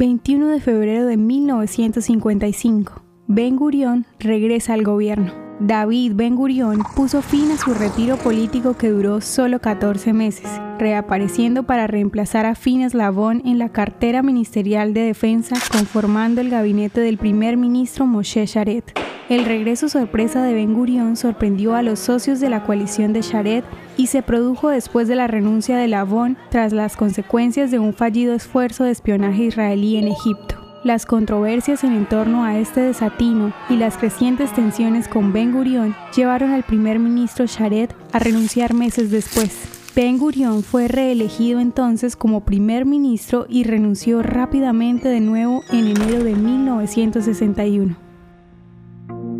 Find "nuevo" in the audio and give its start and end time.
45.20-45.62